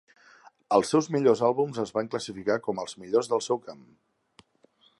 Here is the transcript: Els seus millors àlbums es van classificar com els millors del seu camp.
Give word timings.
Els 0.77 0.93
seus 0.93 1.09
millors 1.15 1.43
àlbums 1.49 1.77
es 1.83 1.93
van 1.97 2.09
classificar 2.15 2.57
com 2.69 2.81
els 2.85 2.97
millors 3.03 3.29
del 3.35 3.45
seu 3.49 3.61
camp. 3.69 3.85